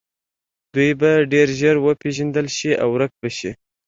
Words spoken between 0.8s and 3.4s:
به ډیر ژر وپیژندل شي او ورک به